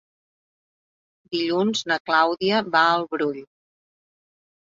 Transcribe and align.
Dilluns 1.35 1.83
na 1.91 1.97
Clàudia 2.09 2.61
va 2.77 2.83
al 2.95 3.05
Brull. 3.13 3.39